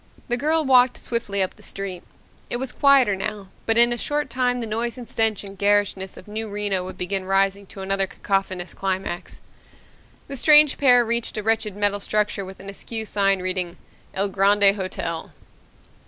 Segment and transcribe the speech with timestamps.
[0.29, 2.01] The girl walked swiftly up the street.
[2.49, 6.17] It was quieter now, but in a short time the noise and stench and garishness
[6.17, 9.41] of New Reno would begin rising to another cacophonous climax.
[10.27, 13.77] The strange pair reached a wretched metal structure with an askew sign reading,
[14.15, 15.31] "El Grande Hotel."